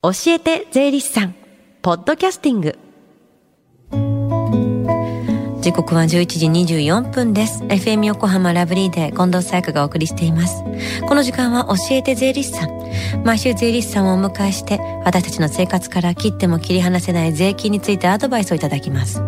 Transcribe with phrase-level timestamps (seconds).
[0.00, 1.34] 教えて税理士さん。
[1.82, 2.78] ポッドキャスティング。
[5.60, 7.64] 時刻は11時24分です。
[7.64, 10.62] FM 横浜ラブリーで近藤沙耶香がお送りしています。
[11.08, 13.24] この時間は教えて税理士さん。
[13.24, 19.20] 毎週税理士さんをお迎えして私たちの生活から切っても切り離せない税金についてアドバイスをいただきます。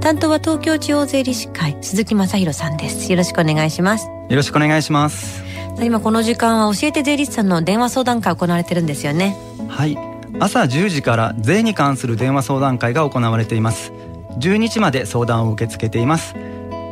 [0.00, 3.12] 担当は東京地方税理士会鈴木正弘さんです。
[3.12, 4.06] よろしくお願いします。
[4.06, 5.44] よろしくお願いします。
[5.82, 9.36] 今この時間は教えて税理士さんの電話相談会行われてるんですよね
[9.68, 9.96] はい。
[10.40, 13.92] 朝10時から税に関する電話相談会が行われています。
[14.38, 16.34] 12日まで相談を受け付けています。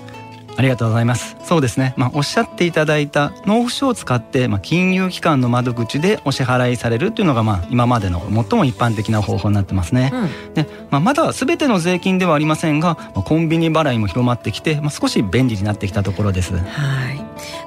[0.58, 1.36] ありがとうございます。
[1.44, 1.94] そうですね。
[1.98, 10.12] まあ、おっしゃっていただいた納付書を使って、まあ、金融機関の窓口でお支払いされるというのが、まあ、今までの最も一般的な方法になってますね。
[10.14, 16.54] うん、で、まあ、まだ全ての税金ではありませんが、まあ、コンビニ払いも広まってきて、まあ、少し便利になってきたところです。
[16.56, 16.64] はい。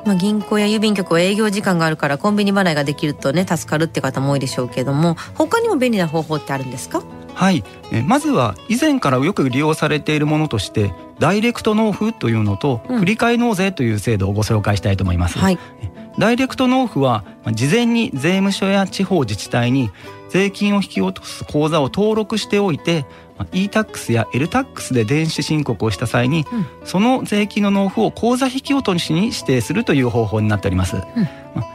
[0.05, 7.03] まあ、銀行や郵便局は営業時間があるからコンビニ払いができるとね助かるって方も多いでしょうけども他にも便利な方法ってあるんですか？
[7.39, 7.63] はい。
[7.93, 15.59] えまずは以前からよく利用されているものとしてダイレクト納付というのと、振り替え納税という制度をご紹介したいと思います、はい、
[16.19, 19.91] ダイレクト納付は事前に税務署や地方自治体に
[20.31, 23.07] 税金を引き落とす口座を登録しておいて
[23.53, 31.03] e-tax や l-tax で電子申告をした際に、うん、その税金の納付を口座引き落としに指定するという方法になっております、うん、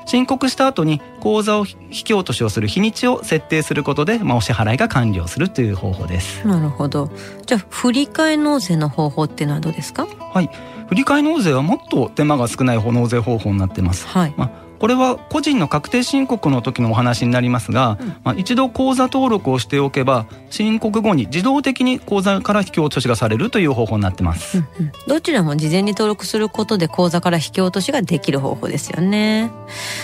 [0.06, 6.46] 申告した後に口座を引き落としをする日にちを設定することで、まあ、お支払いが完了するという方法です。
[6.46, 7.09] なるほど。
[7.46, 10.06] じゃあ振り替え納税の方法っていうのはどうですか？
[10.06, 10.50] はい
[10.88, 14.33] 振り替え納税はもっと手間が少ない納税方法になっています、はい。
[14.38, 29.51] まあこれは個人の確定申告の時のお話になりますが、うん、まあ、一度口座登録をしておけば申告後に自動的に口座から引き落としがされるという方法になってます、うんうん、どちらも事前に登録することで口座から引き落としができる方法ですよね。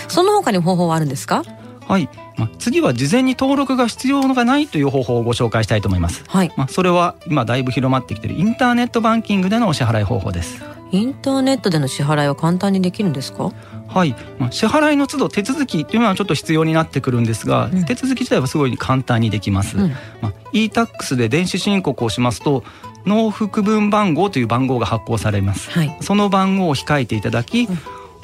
[0.08, 1.42] その他に方法はあるんですか？
[1.90, 6.22] はい、まあ、次は事前に登録が必要がないという方法をご紹介したいと思います。
[6.28, 10.62] はい、まあ、それは今だいぶ広まってきているインターネットバンキングでのお支払い方法です。
[10.92, 13.52] インターネットでの支払いは簡単にできるんですか？
[13.88, 19.76] はい、まあ、支払いの都度手続きっていうのはちょっと必要になってくるんですが、うん、手続き自体はすごい簡単にできます。
[19.76, 19.90] うん、
[20.20, 22.62] まあ、e-tax で電子申告をしますと
[23.04, 25.70] 納付区分番号という番号が発行されます。
[25.70, 27.78] はい、その番号を控えていただき、うん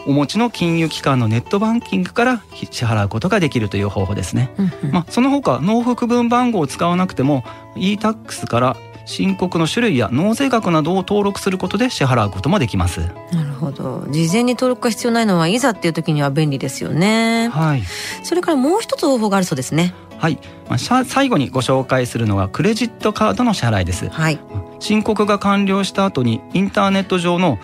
[0.06, 4.50] お持ちの金融機関のネットバンキングから支払うことができるという方法ですね。
[4.56, 7.44] うんうん、まあ、その他納付区分番号を使わなくても
[7.74, 13.00] e-tax から申告の種類や納税額などを登録することで支払うこともできます。
[13.32, 14.04] なるほど。
[14.10, 17.48] 事前に登録が必要ないのはいざっていう時には便利ですよね。
[17.48, 17.82] はい。
[18.22, 19.94] それからもう一つ方法があるそうですね。
[20.18, 20.38] はい。
[20.68, 24.08] まあ、最後にご紹介するのはクレジットカードの支払いです。
[24.08, 24.40] はい。
[24.80, 27.58] 申告が完了した後にインターネット上の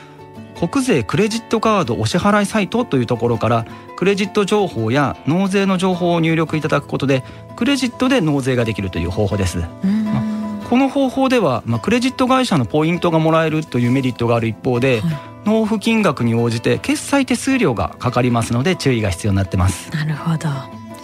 [0.68, 7.24] 国税クレジットカードお支払いサイトというところからクレジット情報や納税の情報を入力いただくことで
[7.56, 9.58] クレジットで納税ができるという方法です。
[9.58, 10.62] うん。
[10.70, 19.90] この方法では、まあ、クレジット会社のポイントがもらえるというメリットがある一方で、はい、納付金額に応じて決済手数料がかかりますので注意が必要になってます。
[19.90, 20.48] なるほど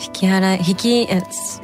[0.00, 1.06] 引き払い引き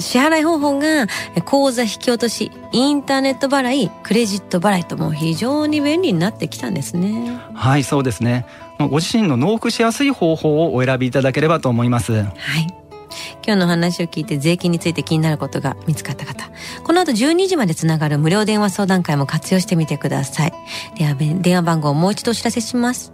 [0.03, 1.07] 支払い方法が
[1.45, 7.41] 口座引き落としインターネット払いクレジット払いとも非常に便利になってきたんですね。
[7.55, 8.47] はいそうですね。
[8.79, 12.13] ご自身の納付しやすい方法をお選びいただければと思います。
[12.13, 12.85] はい。
[13.47, 16.51] 今日の話を聞いて税金について気になることが見つかった方、
[16.83, 20.53] この後12時までつながる無料電話相談会も活用してみてください。
[20.99, 23.13] では、電話番号をもう一度お知らせします。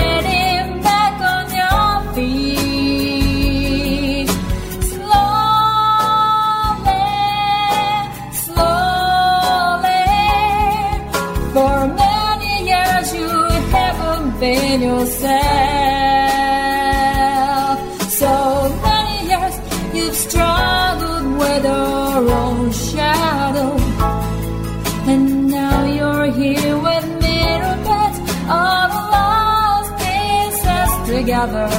[31.43, 31.70] another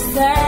[0.00, 0.39] Thursday.